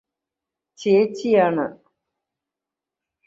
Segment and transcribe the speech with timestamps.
[0.79, 1.65] ചേച്ചിയാണ്